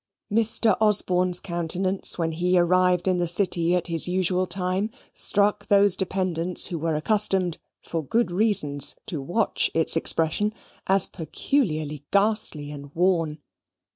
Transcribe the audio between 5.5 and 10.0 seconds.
those dependants who were accustomed, for good reasons, to watch its